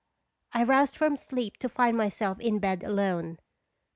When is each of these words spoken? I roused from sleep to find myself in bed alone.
I 0.51 0.63
roused 0.63 0.97
from 0.97 1.15
sleep 1.15 1.57
to 1.57 1.69
find 1.69 1.95
myself 1.95 2.39
in 2.39 2.57
bed 2.57 2.81
alone. 2.83 3.37